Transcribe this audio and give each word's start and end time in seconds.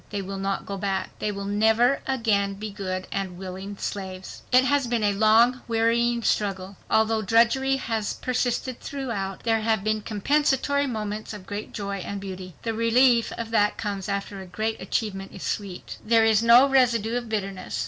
They 0.09 0.23
will 0.23 0.39
not 0.39 0.65
go 0.65 0.77
back. 0.77 1.11
They 1.19 1.31
will 1.31 1.45
never 1.45 2.01
again 2.07 2.55
be 2.55 2.71
good 2.71 3.05
and 3.11 3.37
willing 3.37 3.77
slaves. 3.77 4.41
It 4.51 4.63
has 4.63 4.87
been 4.87 5.03
a 5.03 5.13
long, 5.13 5.61
wearying 5.67 6.23
struggle. 6.23 6.75
Although 6.89 7.21
drudgery 7.21 7.75
has 7.75 8.13
persisted 8.13 8.79
throughout, 8.79 9.43
there 9.43 9.61
have 9.61 9.83
been 9.83 10.01
compensatory 10.01 10.87
moments 10.87 11.33
of 11.35 11.45
great 11.45 11.71
joy 11.71 11.97
and 11.97 12.19
beauty. 12.19 12.55
The 12.63 12.73
relief 12.73 13.31
that 13.37 13.77
comes 13.77 14.09
after 14.09 14.41
a 14.41 14.47
great 14.47 14.81
achievement 14.81 15.33
is 15.33 15.43
sweet. 15.43 15.99
There 16.03 16.25
is 16.25 16.41
no 16.41 16.67
residue 16.67 17.15
of 17.15 17.29
bitterness. 17.29 17.79